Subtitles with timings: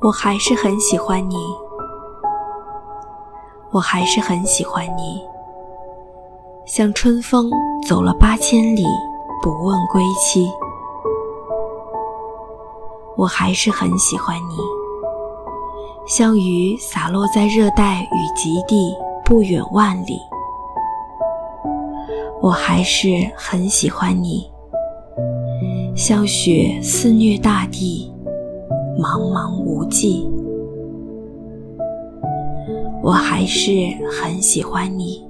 [0.00, 1.34] 我还是很喜欢你，
[3.72, 5.20] 我还是很喜欢你。
[6.64, 7.50] 像春风
[7.84, 8.84] 走了八千里，
[9.42, 10.48] 不问归期。
[13.16, 14.56] 我还是很喜欢你，
[16.06, 18.94] 像雨洒落在热带雨极地，
[19.24, 20.20] 不远万里。
[22.40, 24.48] 我还是很喜欢你，
[25.96, 28.14] 像雪肆虐大地。
[28.98, 30.28] 茫茫无际，
[33.00, 33.70] 我还是
[34.10, 35.24] 很喜欢你，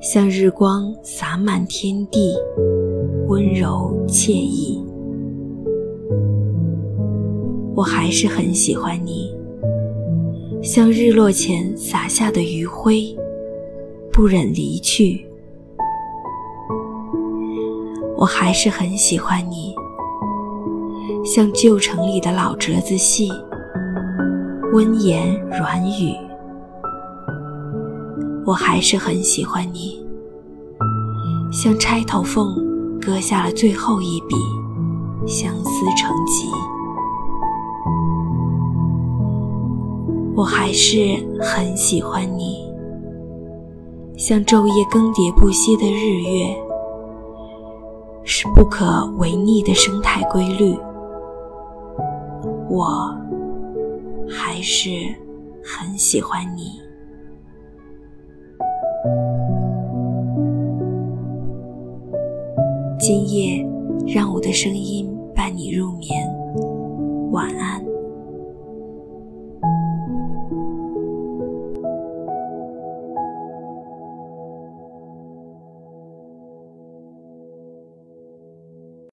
[0.00, 2.34] 像日光洒满天地，
[3.28, 4.84] 温柔惬意。
[7.76, 9.32] 我还是很喜欢你，
[10.60, 13.16] 像日落前洒下的余晖，
[14.12, 15.24] 不忍离去。
[18.16, 19.76] 我还是很喜欢你。
[21.26, 23.28] 像旧城里的老折子戏，
[24.72, 26.14] 温言软语，
[28.46, 30.00] 我还是很喜欢你。
[31.50, 32.46] 像钗头凤
[33.00, 34.36] 割下了最后一笔，
[35.26, 36.48] 相思成疾，
[40.36, 42.64] 我还是很喜欢你。
[44.16, 46.56] 像昼夜更迭不息的日月，
[48.22, 50.78] 是不可违逆的生态规律。
[52.68, 53.14] 我
[54.28, 54.90] 还是
[55.62, 56.80] 很喜欢你。
[62.98, 63.64] 今夜，
[64.06, 66.26] 让我的声音伴你入眠。
[67.30, 67.95] 晚安。